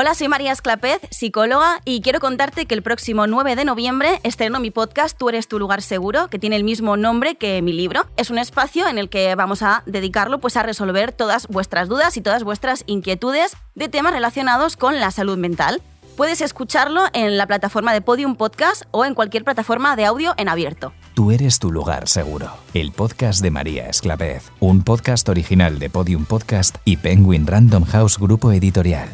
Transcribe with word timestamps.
Hola, 0.00 0.14
soy 0.14 0.28
María 0.28 0.52
Esclapez, 0.52 1.00
psicóloga, 1.10 1.80
y 1.84 2.02
quiero 2.02 2.20
contarte 2.20 2.66
que 2.66 2.74
el 2.76 2.84
próximo 2.84 3.26
9 3.26 3.56
de 3.56 3.64
noviembre 3.64 4.20
estreno 4.22 4.60
mi 4.60 4.70
podcast 4.70 5.18
Tú 5.18 5.28
eres 5.28 5.48
tu 5.48 5.58
lugar 5.58 5.82
seguro, 5.82 6.28
que 6.28 6.38
tiene 6.38 6.54
el 6.54 6.62
mismo 6.62 6.96
nombre 6.96 7.34
que 7.34 7.60
mi 7.62 7.72
libro. 7.72 8.06
Es 8.16 8.30
un 8.30 8.38
espacio 8.38 8.86
en 8.86 8.96
el 8.96 9.08
que 9.08 9.34
vamos 9.34 9.60
a 9.62 9.82
dedicarlo 9.86 10.38
pues, 10.38 10.56
a 10.56 10.62
resolver 10.62 11.10
todas 11.10 11.48
vuestras 11.48 11.88
dudas 11.88 12.16
y 12.16 12.20
todas 12.20 12.44
vuestras 12.44 12.84
inquietudes 12.86 13.56
de 13.74 13.88
temas 13.88 14.12
relacionados 14.12 14.76
con 14.76 15.00
la 15.00 15.10
salud 15.10 15.36
mental. 15.36 15.82
Puedes 16.16 16.42
escucharlo 16.42 17.06
en 17.12 17.36
la 17.36 17.48
plataforma 17.48 17.92
de 17.92 18.00
Podium 18.00 18.36
Podcast 18.36 18.84
o 18.92 19.04
en 19.04 19.14
cualquier 19.14 19.42
plataforma 19.42 19.96
de 19.96 20.04
audio 20.04 20.32
en 20.36 20.48
abierto. 20.48 20.92
Tú 21.14 21.32
eres 21.32 21.58
tu 21.58 21.72
lugar 21.72 22.06
seguro. 22.06 22.52
El 22.72 22.92
podcast 22.92 23.42
de 23.42 23.50
María 23.50 23.88
Esclavez. 23.88 24.52
Un 24.60 24.84
podcast 24.84 25.28
original 25.28 25.80
de 25.80 25.90
Podium 25.90 26.24
Podcast 26.24 26.76
y 26.84 26.98
Penguin 26.98 27.48
Random 27.48 27.82
House 27.82 28.16
Grupo 28.16 28.52
Editorial. 28.52 29.08